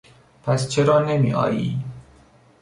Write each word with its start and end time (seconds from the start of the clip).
پس 0.43 0.67
چرا 0.67 0.99
نمیآیی؟ 0.99 1.79